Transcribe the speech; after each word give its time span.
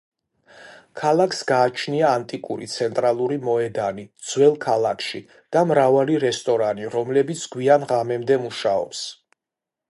ქალაქს 0.99 1.41
გააჩნია 1.49 2.07
ანტიკური 2.19 2.69
ცენტრალური 2.75 3.37
მოედანი 3.43 4.07
ძველ 4.31 4.57
ქალაქში 4.65 5.23
და 5.57 5.63
მრავალი 5.73 6.19
რესტორანი, 6.25 6.89
რომლებიც 6.97 7.45
გვიან 7.59 7.87
ღამემდე 7.93 8.41
მუშაობს. 8.49 9.05